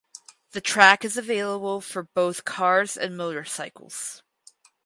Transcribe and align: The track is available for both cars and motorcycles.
The 0.53 0.61
track 0.61 1.05
is 1.05 1.15
available 1.15 1.79
for 1.79 2.01
both 2.01 2.43
cars 2.43 2.97
and 2.97 3.15
motorcycles. 3.15 4.23